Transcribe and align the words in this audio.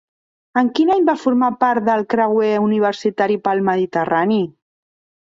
En 0.59 0.69
quin 0.77 0.87
any 0.93 1.03
va 1.09 1.13
formar 1.25 1.49
part 1.63 1.85
del 1.89 2.05
creuer 2.13 2.49
universitari 2.69 3.39
pel 3.49 3.63
Mediterrani? 3.69 4.41